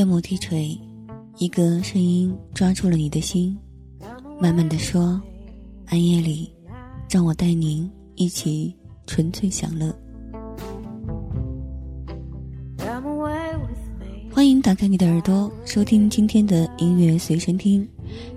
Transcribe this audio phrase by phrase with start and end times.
[0.00, 0.80] 夜幕低垂，
[1.36, 3.54] 一个声音抓住了你的心，
[4.40, 5.20] 慢慢的说
[5.88, 6.50] ：“暗夜里，
[7.10, 8.74] 让我带您一起
[9.06, 9.94] 纯粹享乐。”
[14.32, 17.86] 欢迎打开你的耳朵，收听今天的音乐随身听。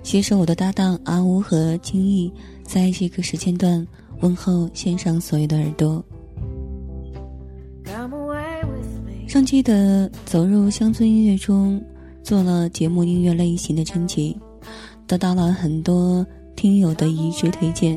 [0.02, 2.30] 携手我的搭档阿乌和金逸，
[2.62, 3.88] 在这个时间段
[4.20, 6.04] 问候线上所有的耳朵。
[9.54, 11.80] 记得走入乡村音乐中，
[12.24, 14.36] 做了节目音乐类型的征集，
[15.06, 17.96] 得到了很多听友的一致推荐，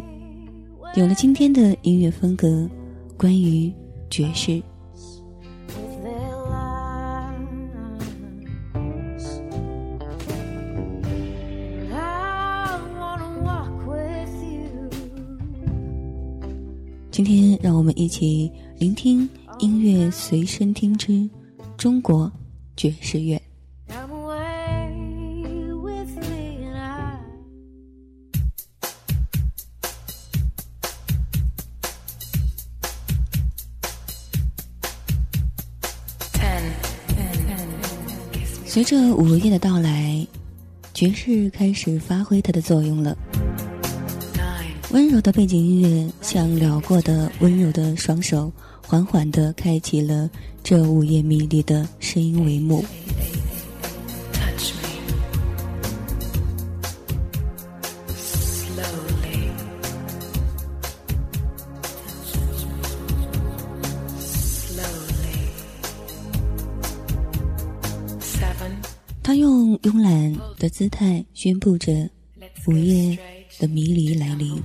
[0.93, 2.69] 有了今天的音乐风格，
[3.17, 3.73] 关于
[4.07, 4.61] 爵士。
[17.09, 19.27] 今天，让我们一起聆听
[19.57, 21.27] 音乐随身听之
[21.77, 22.31] 中国
[22.75, 23.39] 爵士乐。
[38.65, 40.27] 随着午夜的到来，
[40.93, 43.17] 爵士开始发挥它的作用了。
[44.91, 50.29] 温柔的背景音乐，像撩过的温柔的双手，缓缓地开启了
[50.63, 52.83] 这午夜迷离的声音帷幕。
[69.21, 72.09] 他用慵懒的姿态宣布着
[72.65, 73.36] 午夜。
[73.59, 74.61] 的迷离来临，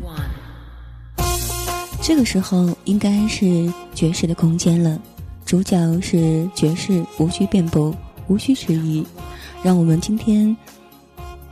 [2.02, 5.00] 这个时候应该是爵士的空间了。
[5.44, 7.94] 主角是爵士，无需辩驳，
[8.28, 9.04] 无需迟疑。
[9.62, 10.54] 让我们今天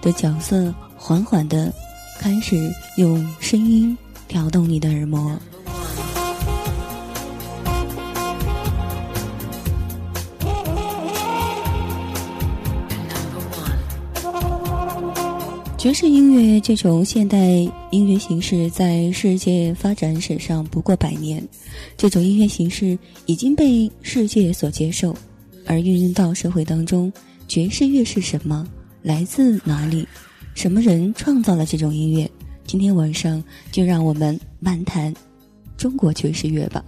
[0.01, 1.73] 的角色缓缓的
[2.19, 3.97] 开始用声音
[4.29, 5.39] 挑动你的耳膜。
[15.81, 17.39] 爵士音乐这种现代
[17.91, 21.43] 音乐形式在世界发展史上不过百年，
[21.97, 25.17] 这种音乐形式已经被世界所接受，
[25.65, 27.11] 而运用到社会当中，
[27.49, 28.69] 爵士乐是什么？
[29.01, 30.07] 来自哪里？
[30.55, 32.31] 什么人创造了这种音乐？
[32.67, 33.43] 今天晚上
[33.73, 35.15] 就让我们漫谈
[35.79, 36.85] 中国爵士乐吧。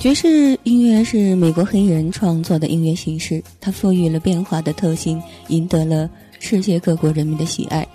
[0.00, 7.86] 爵士音乐是美国黑人创作的音乐形式，它赋予了变化的特性，赢得了世界各国人民的喜爱。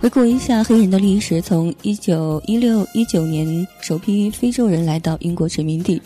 [0.00, 6.00] 回顾一下黑人的历史，从一九一六一九年首批非洲人来到英国殖民地，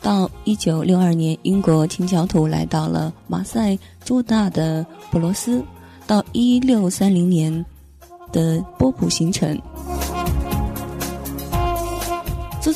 [0.00, 5.62] 到一九六二年英国清教徒来到了马赛诸大的布罗斯，
[6.06, 7.62] 到一六三零年
[8.32, 9.54] 的波普形成。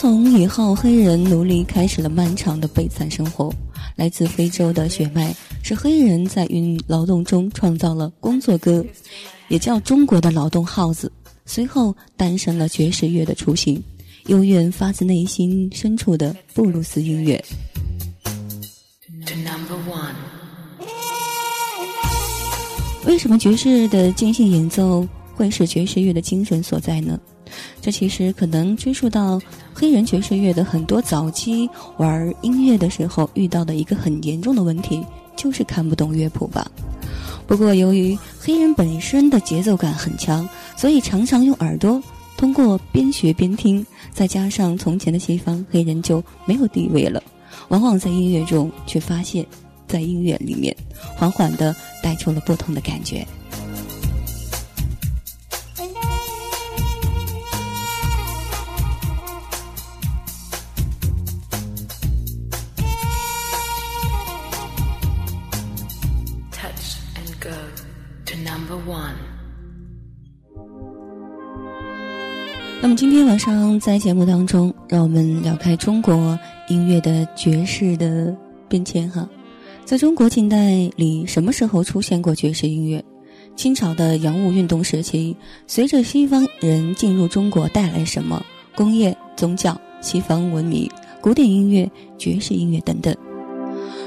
[0.00, 3.52] 自从以后，黑人奴隶开始了漫长的悲惨生活。
[3.96, 8.82] 来自非洲的血脉使黑人在运劳动中创造了工作歌，
[9.48, 11.12] 也叫中国的劳动号子。
[11.44, 13.84] 随后诞生了爵士乐的雏形，
[14.28, 17.44] 悠远发自内心深处的布鲁斯音乐。
[23.04, 25.06] 为什么爵士的精细演奏
[25.40, 27.18] 会是爵士乐的精神所在呢？
[27.80, 29.40] 这其实可能追溯到
[29.72, 35.02] 黑人爵士乐的很多早期玩音乐的时候遇到的一个很严重的问题，
[35.36, 36.70] 就是看不懂乐谱吧。
[37.46, 42.02] 不过由于黑人本身的节奏感很强，所以常常用耳朵
[42.36, 47.22] 通过边学边听，再加上从前的西方黑人就没有地位了，
[47.68, 49.46] 往往在音乐中却发现，
[49.88, 50.76] 在音乐里面
[51.16, 53.26] 缓缓地带出了不同的感觉。
[72.82, 78.34] 那么今天晚上在节目当中，让我们聊开中国音乐的爵士的
[78.70, 79.28] 变迁哈。
[79.84, 83.04] 在中国近代里，什么时候出现过爵士音乐？
[83.54, 85.36] 清朝的洋务运动时期，
[85.66, 88.42] 随着西方人进入中国带来什么？
[88.74, 90.90] 工业、宗教、西方文明、
[91.20, 93.14] 古典音乐、爵士音乐等等。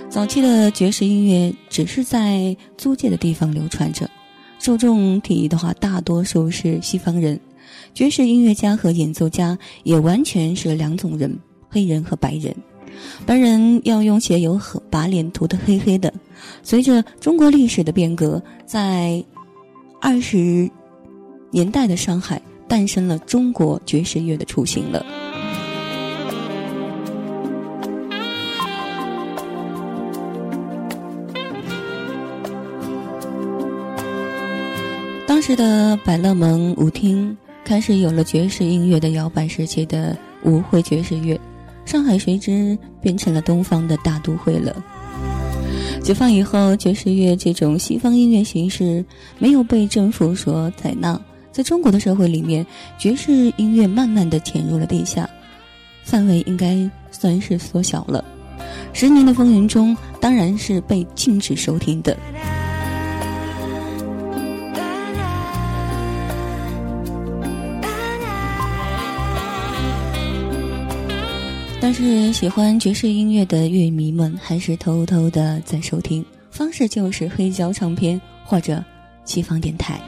[0.10, 4.10] 早期的爵士音乐只是在租界的地方流传着，
[4.58, 7.40] 受众体的话大多数是西方人，
[7.94, 11.38] 爵士音乐家和演奏家也完全是两种人，
[11.70, 12.56] 黑人和白人。
[13.26, 16.14] 白人要用鞋油和把脸涂得黑黑的。
[16.62, 19.24] 随着中国历史的变革，在
[20.00, 20.70] 二十
[21.52, 25.06] 年代的上海诞生了中国爵士乐的雏形了。
[35.26, 41.40] 当时的百乐门舞厅开始有了爵士音乐的摇摆时期的舞会爵士乐。
[41.86, 44.74] 上海随之变成了东方的大都会了。
[46.02, 49.04] 解放以后，爵士乐这种西方音乐形式
[49.38, 51.20] 没有被政府所采纳，
[51.52, 52.66] 在中国的社会里面，
[52.98, 55.30] 爵士音乐慢慢的潜入了地下，
[56.04, 58.24] 范围应该算是缩小了。
[58.92, 62.18] 十年的风云中，当然是被禁止收听的。
[71.94, 78.84] 是喜欢爵士音乐的乐迷们还是偷偷的在收听，方式就是黑胶唱片或者
[79.26, 80.02] 西方电台。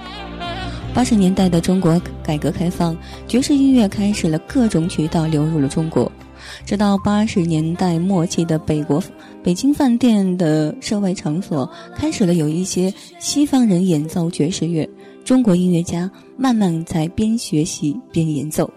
[0.95, 2.97] 八十年代的中国改革开放，
[3.27, 6.11] 爵士音乐开始了各种渠道流入了中国。
[6.65, 9.03] 直到八十年代末期的北国
[9.43, 14.89] 北京饭店的涉外场所开始了有一些西方人演奏爵士乐，
[15.23, 18.67] 中国音乐家慢慢才边学习边演奏。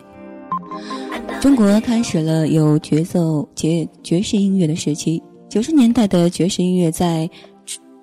[1.41, 5.23] 中国开始了有节奏爵爵士音乐的时期。
[5.49, 7.31] 九十年代的爵士音乐在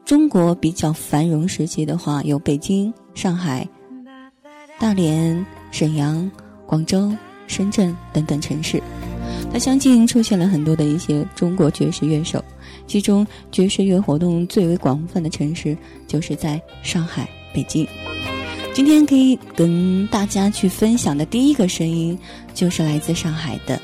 [0.05, 3.67] 中国比较繁荣时期的话，有北京、上海、
[4.79, 6.31] 大连、沈阳、
[6.65, 7.11] 广州、
[7.45, 8.81] 深圳等等城市。
[9.51, 12.43] 它相继出现了很多的一些中国爵士乐手，
[12.87, 15.77] 其中爵士乐活动最为广泛的城市
[16.07, 17.85] 就是在上海、北京。
[18.75, 22.19] 今天可以跟大家去分享的第一个声音，
[22.53, 23.79] 就是来自上海的。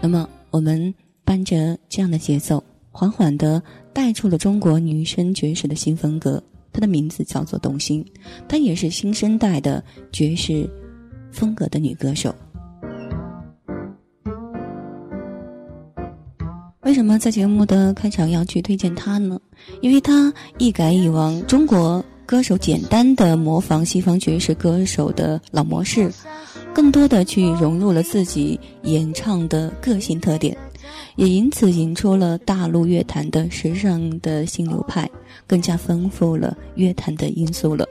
[0.00, 0.92] 那么，我们
[1.24, 2.60] 伴着这样的节奏，
[2.90, 3.62] 缓缓的
[3.92, 6.42] 带出了中国女声爵士的新风格。
[6.72, 8.04] 她的名字叫做董欣，
[8.48, 9.80] 她也是新生代的
[10.10, 10.68] 爵士
[11.30, 12.34] 风格的女歌手。
[16.80, 19.40] 为什么在节目的开场要去推荐她呢？
[19.80, 22.04] 因为她一改以往中国。
[22.26, 26.12] 歌手简单的模仿西方爵士歌手的老模式，
[26.74, 30.54] 更多的去融入了自己演唱的个性特点，
[31.14, 35.08] 也因此引出了大陆乐坛的时尚的新流派，
[35.46, 37.86] 更加丰富了乐坛的因素了。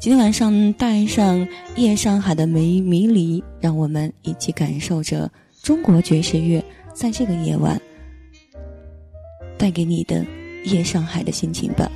[0.00, 1.40] 今天晚上带上
[1.74, 5.28] 《夜上海的迷迷离》，让我们一起感受着
[5.60, 6.64] 中国爵士乐
[6.94, 7.78] 在这个夜晚
[9.58, 10.24] 带给你的
[10.64, 11.90] 夜上海的心情吧。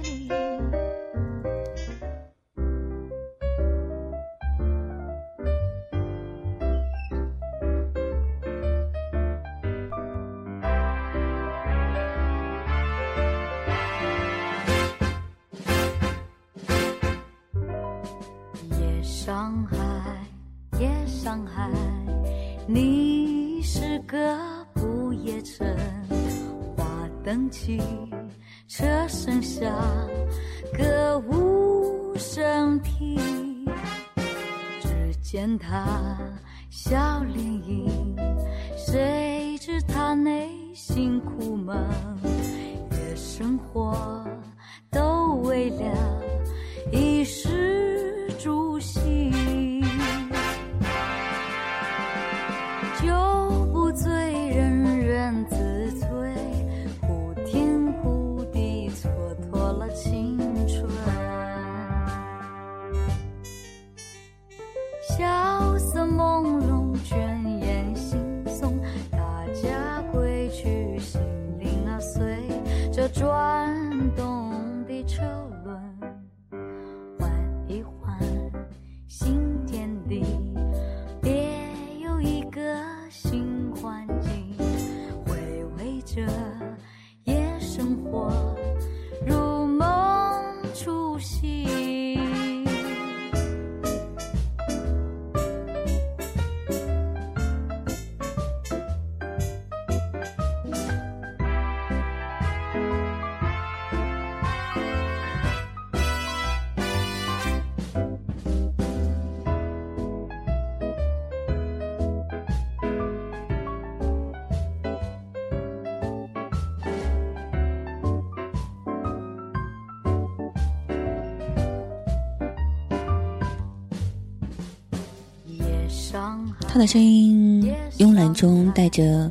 [126.72, 129.28] 他的声音慵懒中带着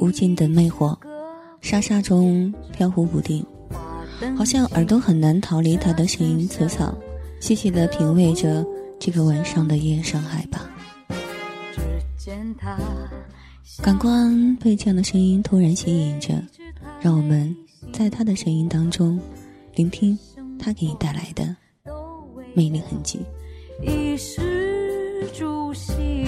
[0.00, 0.96] 无尽的魅惑，
[1.60, 3.46] 沙沙中飘忽不定，
[4.36, 6.92] 好像耳朵很难逃离他的声音磁场，
[7.38, 8.66] 细细的品味着
[8.98, 10.68] 这个晚上的夜上海吧。
[13.80, 16.42] 感官被这样的声音突然吸引着，
[17.00, 17.54] 让我们
[17.92, 19.16] 在他的声音当中
[19.76, 20.18] 聆听
[20.58, 21.54] 他给你带来的
[22.52, 23.20] 魅力痕迹。
[23.80, 26.26] 衣食住行，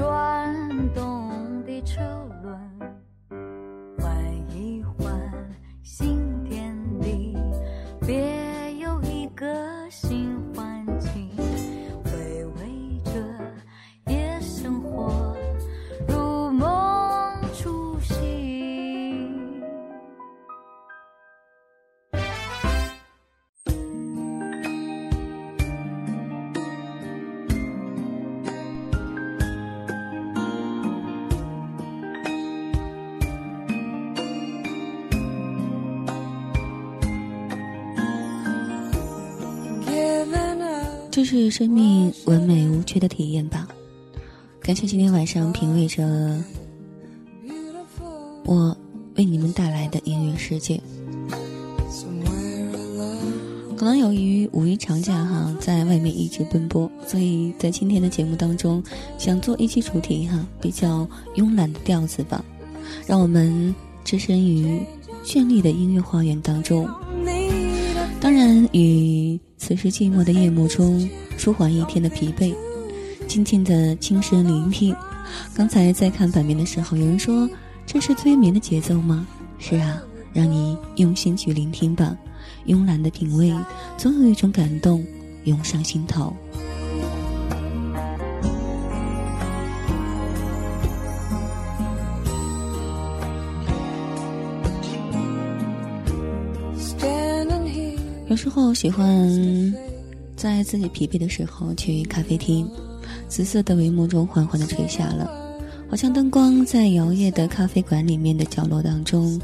[0.00, 0.39] 转
[41.20, 43.68] 这是生命完美无缺的体验吧。
[44.62, 46.42] 感谢今天晚上品味着
[48.46, 48.74] 我
[49.16, 50.80] 为你们带来的音乐世界。
[53.76, 58.82] 可能由于五一长假哈，在外面一直奔波，所以在今天的节目当中，
[59.18, 62.42] 想做一期主题哈，比较慵懒的调子吧，
[63.06, 63.74] 让我们
[64.04, 64.80] 置身于
[65.22, 66.88] 绚丽的音乐花园当中。
[68.30, 72.54] 当然，与此时寂寞的夜幕中舒缓一天的疲惫，
[73.26, 74.94] 静静的轻声聆听。
[75.52, 77.50] 刚才在看版面的时候，有人说
[77.84, 79.26] 这是催眠的节奏吗？
[79.58, 80.00] 是啊，
[80.32, 82.16] 让你用心去聆听吧，
[82.66, 83.52] 慵懒的品味，
[83.98, 85.04] 总有一种感动
[85.42, 86.32] 涌上心头。
[98.30, 99.74] 有时候喜欢
[100.36, 102.64] 在自己疲惫的时候去咖啡厅，
[103.26, 105.28] 紫色的帷幕中缓缓地垂下了，
[105.90, 109.38] 好像灯光在摇曳的咖啡馆里面的角落当中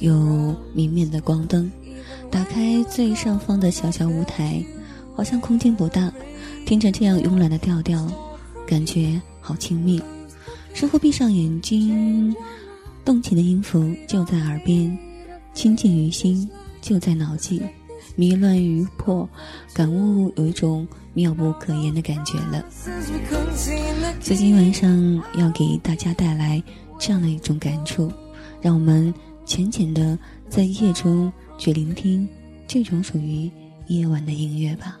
[0.00, 1.70] 有明灭的光灯，
[2.32, 4.60] 打开最上方的小小舞台，
[5.14, 6.12] 好像空间不大，
[6.66, 8.10] 听着这样慵懒的调调，
[8.66, 10.02] 感觉好亲密。
[10.74, 12.34] 似乎闭上眼睛，
[13.04, 14.98] 动情的音符就在耳边，
[15.54, 17.62] 亲近于心就在脑际。
[18.14, 19.28] 迷乱于破，
[19.74, 22.64] 感悟有一种妙不可言的感觉了。
[24.20, 26.62] 所以今晚上要给大家带来
[26.98, 28.12] 这样的一种感触，
[28.60, 29.12] 让我们
[29.44, 32.28] 浅浅的在夜中去聆听
[32.66, 33.50] 这种属于
[33.86, 34.98] 夜晚的音乐吧。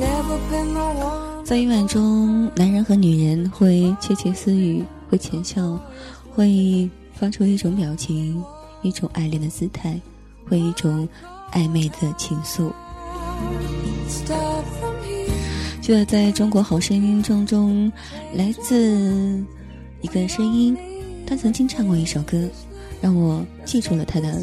[0.00, 5.78] never been alone 在夜晚中，男人和女人会窃窃私语，会浅笑，
[6.34, 8.42] 会发出一种表情，
[8.80, 10.00] 一种爱恋的姿态，
[10.48, 11.06] 会一种
[11.52, 12.72] 暧昧的情愫。
[15.82, 17.92] 就在在中国好声音中中，
[18.32, 19.44] 来自
[20.00, 20.74] 一个声音，
[21.26, 22.42] 他曾经唱过一首歌，
[23.02, 24.42] 让我记住了他的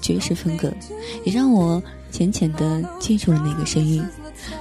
[0.00, 0.72] 爵士风格，
[1.24, 4.02] 也让我浅浅的记住了那个声音。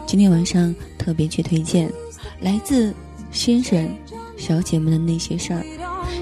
[0.06, 1.92] 今天晚上特别去推荐，
[2.40, 2.94] 来自
[3.32, 3.90] 先生、
[4.38, 5.64] 小姐们的那些事儿，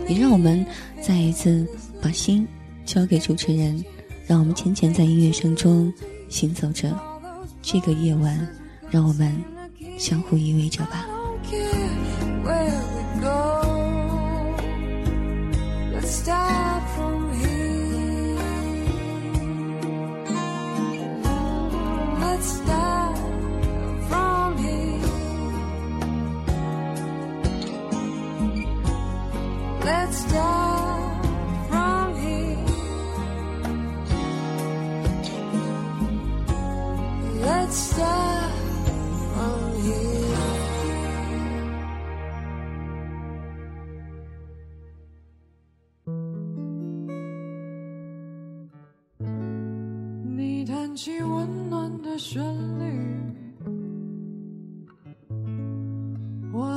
[0.07, 0.65] 也让我们
[1.01, 1.67] 再一次
[2.01, 2.47] 把心
[2.85, 3.83] 交给主持人，
[4.27, 5.91] 让我们浅浅在音乐声中
[6.29, 6.97] 行走着。
[7.61, 8.47] 这个夜晚，
[8.89, 9.35] 让我们
[9.97, 11.05] 相互依偎着吧。
[22.31, 22.88] Let's start.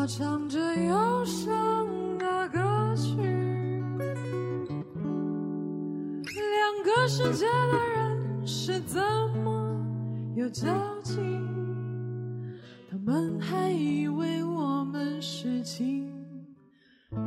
[0.03, 1.87] 我他唱着忧伤
[2.19, 2.59] 的歌
[2.97, 3.23] 曲。
[6.35, 9.01] 两个世界的人是怎
[9.45, 9.81] 么
[10.35, 10.67] 有交
[11.05, 11.21] 集？
[12.91, 16.11] 他们还以为我们是情
[17.13, 17.23] 侣。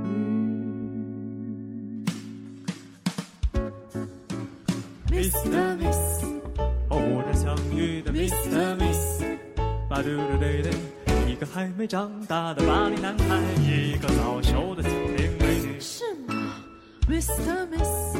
[5.07, 5.77] Mr.
[5.77, 6.25] Miss，
[6.89, 8.75] 偶然相遇的 Mr.
[8.77, 9.23] Miss，
[9.89, 10.71] 巴嘟嘟嘞嘞，
[11.35, 15.77] 一个还没长大的巴黎男孩，一个早熟的精灵美女。
[15.81, 16.33] 是吗
[17.09, 17.67] ，Mr.
[17.67, 18.17] Miss，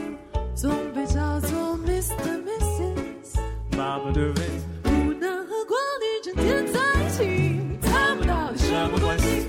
[0.54, 2.44] 总被叫做 Mr.
[2.44, 3.40] Mrs。
[3.78, 4.42] 巴布嘟嘞，
[4.84, 9.48] 无奈和光你整天在一起，他们到底什么关系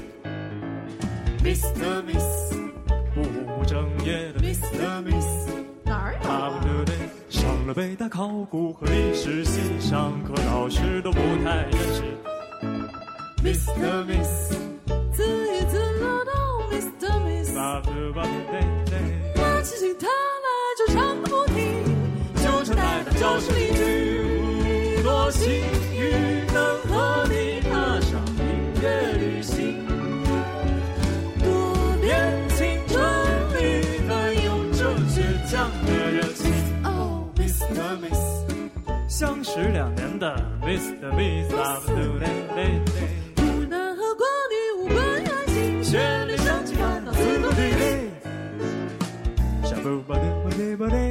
[1.43, 2.05] Mr.
[2.05, 2.55] Miss，
[3.17, 5.03] 不务正业的 Mr.
[5.03, 5.51] Miss，
[5.83, 6.61] 哪儿有啊？
[6.63, 6.93] 嘟嘞，
[7.29, 12.05] 上了北大考古和历史系，上课老师都不太认识。
[13.47, 14.05] Mr.
[14.07, 14.59] Miss，
[15.13, 16.33] 自娱自乐的
[16.69, 17.25] Mr.
[18.51, 18.59] 嘞
[18.91, 18.93] 嘞。
[19.37, 21.55] 拿起吉他来就唱个不停，
[22.43, 25.01] 就这代表就是例句。
[25.05, 25.49] 多幸
[25.95, 28.43] 运能和你踏上音
[28.83, 29.87] 乐旅行，
[31.39, 32.99] 多年青春
[33.55, 36.53] 里翻涌着倔强的热情。
[36.83, 37.97] 哦 Mr.
[38.03, 38.19] Miss，
[39.07, 41.13] 相识两年的 Mr.
[41.15, 41.93] Miss，啦不
[49.87, 51.07] 沙布巴嘟巴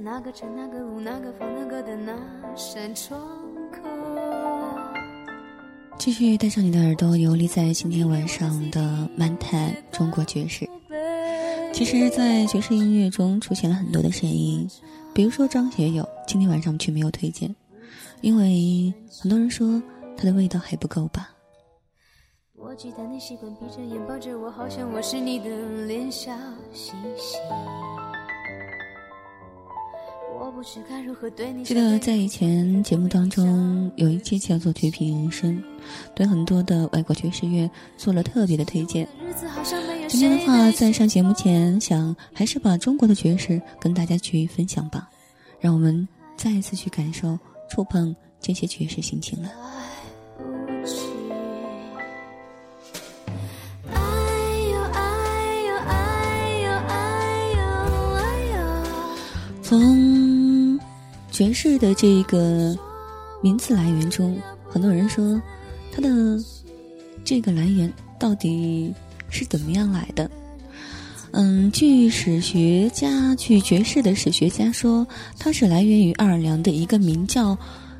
[0.00, 2.12] 那个城、那个路、那个房、那个的那
[2.54, 3.20] 扇窗
[3.72, 3.80] 口。
[5.98, 10.68] 继续带上你的耳朵，游离在今天晚上的漫谈中国爵士。
[11.72, 14.68] 其实，在爵士音乐中出现了很多的声音，
[15.12, 17.54] 比如说张学友，今天晚上却没有推荐，
[18.20, 19.82] 因为很多人说
[20.16, 21.30] 他的味道还不够吧。
[22.56, 25.48] 我记得你习惯闭着眼抱着我，好像我是你的
[25.86, 26.32] 脸，笑
[26.72, 27.36] 嘻嘻。
[30.58, 35.56] 我不知该如何对你记得在以前节目当中有一期叫做《绝品人生》，
[36.16, 39.08] 对很多的外国爵士乐做了特别的推荐。
[40.08, 45.08] 今天的话，在上节目前，想还是把中国的爵士跟大家去分享吧，
[45.60, 47.38] 让我们再一次去感受、
[47.70, 49.48] 触碰这些爵士心情了。
[49.48, 50.96] 来不及。
[53.94, 54.00] 哎
[54.72, 57.60] 呦哎呦哎呦哎呦
[58.16, 60.17] 哎呦，从
[61.38, 62.76] 爵士的这个
[63.40, 64.36] 名字来源中，
[64.68, 65.40] 很多人说
[65.92, 66.36] 它的
[67.24, 68.92] 这个来源到底
[69.30, 70.28] 是怎么样来的？
[71.30, 75.06] 嗯，据史学家，据爵士的史学家说，
[75.38, 77.56] 它是来源于爱尔良的一个名叫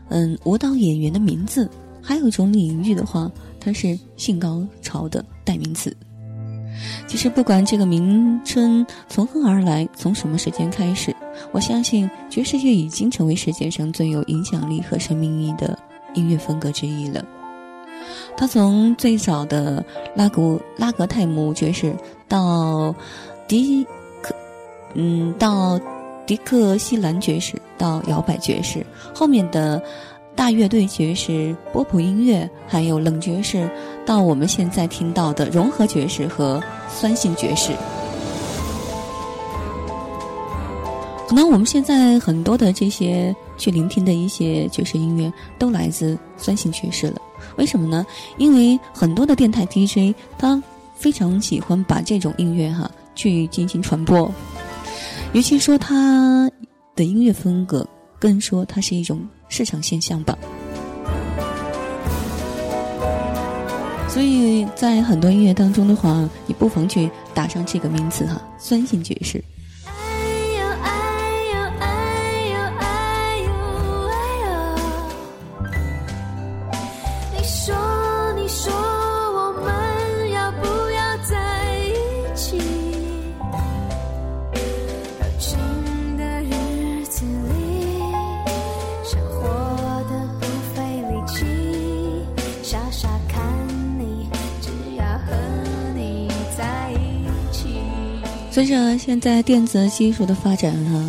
[0.08, 1.70] 嗯舞蹈演员的名字。
[2.02, 5.96] 还有一种领域的话，它是性高潮的代名词。
[7.06, 11.14] 其实不管这个名称从何而来，从什么时间开始，
[11.50, 15.76] 我相信爵士乐已经成为世界上最有影响力和生命力的
[16.14, 17.24] 音乐风格之一了。
[18.36, 19.84] 它从最早的
[20.14, 21.92] 拉古拉格泰姆爵士
[22.28, 22.94] 到
[23.48, 23.84] 迪
[24.22, 24.32] 克，
[24.94, 25.78] 嗯，到
[26.24, 29.82] 迪克西兰爵士，到摇摆爵士，后面的
[30.36, 33.68] 大乐队爵士、波普音乐，还有冷爵士，
[34.06, 37.72] 到我们现在听到的融合爵士和酸性爵士。
[41.28, 47.20] 可能我们现在很多的这些去聆听的一些爵士音乐，都来自酸性爵士了。
[47.58, 48.06] 为什么呢？
[48.38, 50.60] 因为很多的电台 DJ 他
[50.96, 54.32] 非常喜欢把这种音乐哈去进行传播，
[55.34, 56.50] 尤其说他
[56.96, 57.86] 的音乐风格，
[58.18, 60.34] 更说它是一种市场现象吧。
[64.08, 69.44] 所以在很多音乐当中的话，你不妨去打上这个名字哈，酸性爵士。
[98.58, 101.04] 随着现在电子技术的发展哈，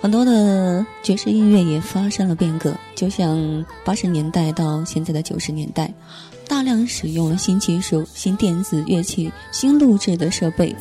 [0.00, 2.72] 很多的爵士音乐也发生了变革。
[2.94, 5.92] 就像八十年代到现在的九十年代，
[6.46, 10.72] 大量使用了新技术、新电子乐器、新录制的设备，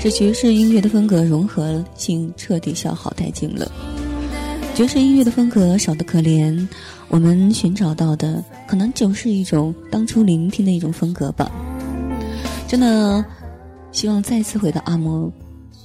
[0.00, 3.70] 使爵士音乐的风格融合性彻底消耗殆尽了。
[4.74, 6.66] 爵士音乐的风格少得可怜，
[7.06, 11.48] 我们寻找到的可能就是一种当初聆听的一种风格吧。
[12.66, 13.24] 真的，
[13.98, 15.28] 希望再次回到阿摩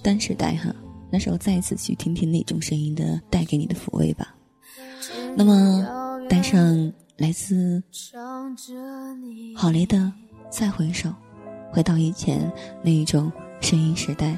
[0.04, 0.72] 单时代哈，
[1.10, 4.36] 那时候再一次去听听那种声音的带给你的抚慰吧。
[5.36, 8.72] 那么，带上来自想着
[9.16, 9.56] 你。
[9.56, 9.98] 郝雷的
[10.52, 11.10] 《再回首》，
[11.72, 12.40] 回到以前
[12.84, 14.38] 那一种声音时代，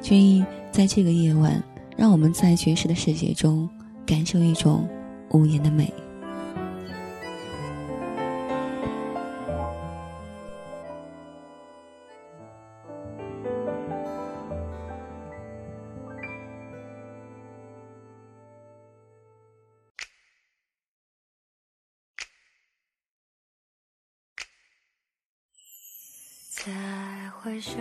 [0.00, 1.60] 去在这个夜晚，
[1.96, 3.68] 让我们在爵士的世界中
[4.06, 4.88] 感受一种
[5.32, 5.92] 无言的美。
[26.66, 26.72] 再
[27.30, 27.78] 回首，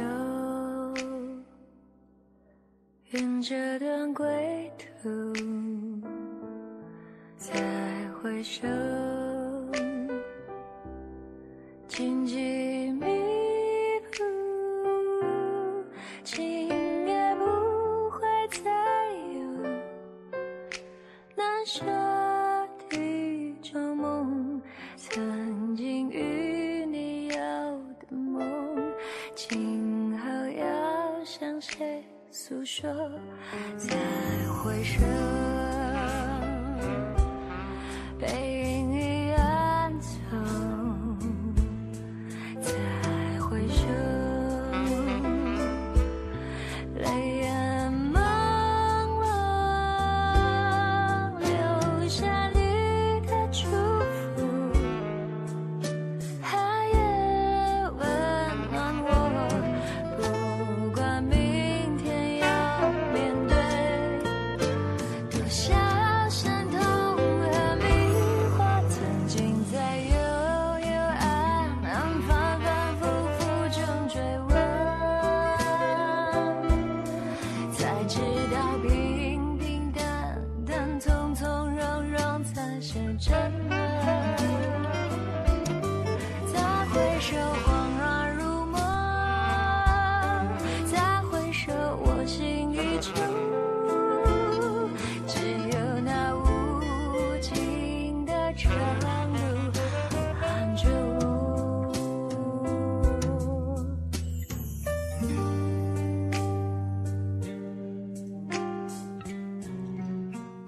[3.10, 4.72] 愿这段归
[5.02, 5.34] 途。
[7.36, 8.68] 再回首，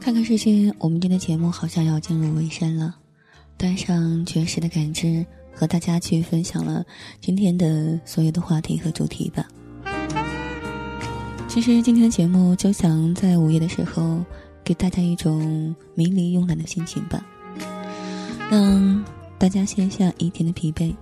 [0.08, 2.96] 看看时间，我们今天的节目好像要进入尾声了。
[3.58, 6.86] 带上爵士的感知，和大家去分享了
[7.20, 9.46] 今天的所有的话题和主题吧。
[11.50, 14.24] 其实今天的节目就想在午夜的时候，
[14.64, 17.28] 给大家一种迷离慵懒的心情吧，
[18.50, 19.04] 让
[19.38, 20.96] 大家卸下一天的疲惫。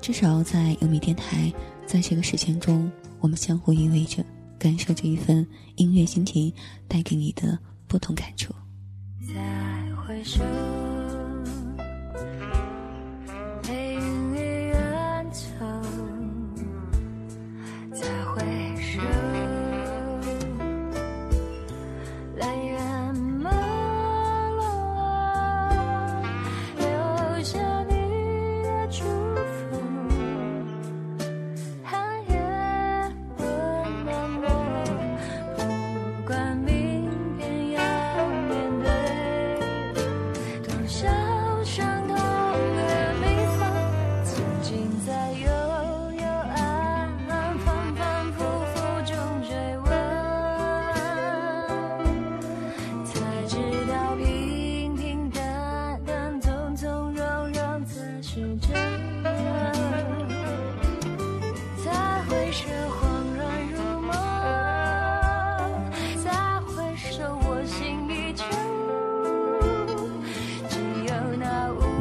[0.00, 1.52] 至少在优米电台，
[1.84, 2.90] 在这个时间中，
[3.20, 4.24] 我们相互依偎着，
[4.58, 6.50] 感受这一份音乐心情
[6.88, 7.58] 带给你的
[7.96, 8.54] 不同感触。
[9.26, 10.44] 再回首，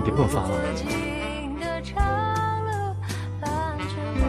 [0.06, 0.74] 别给我发了。
[0.76, 0.86] 静
[1.60, 2.72] 的长路
[3.42, 3.86] 伴着
[4.22, 4.24] 我。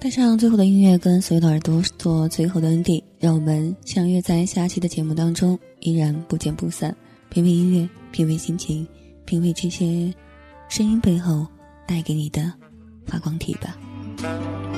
[0.00, 6.94] 带上最后的音乐，跟所有的耳朵做最后的 ending，让我们相约在下期的节目当中，依然不见不散。
[7.30, 8.84] 品味音乐，品味心情，
[9.24, 10.12] 品味这些
[10.68, 11.46] 声音背后
[11.86, 12.52] 带给你的
[13.06, 13.76] 发光体吧。
[14.20, 14.77] Thank